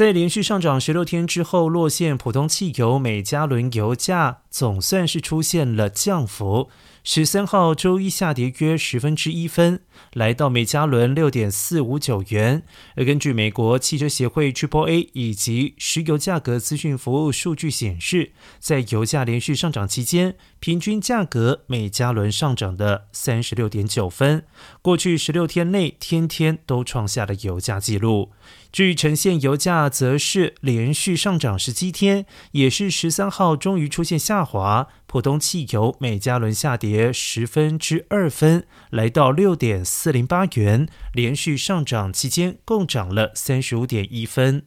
[0.00, 6.70] 在连续上涨十六天之后，落线普通汽油每加仑油价总算是出现了降幅。
[7.04, 9.82] 十三号周一下跌约十分之一分，
[10.14, 12.62] 来到每加仑六点四五九元。
[12.96, 24.44] 而根据美国汽车协会 tua 以及石油价格资讯服务数据显示，在油价连续上涨期间，平均价格每加仑上涨的三十六点九分。
[24.80, 28.30] 过去十六天内，天天都创下了油价纪录。
[28.70, 34.86] 至于呈现油价，则是连续上涨十七天，也是十三号终于出现下滑。
[35.06, 40.88] 普通汽油每加仑下跌十分之二分，来到六点四零八元。
[41.12, 44.64] 连续上涨期间，共涨了三十五点一分。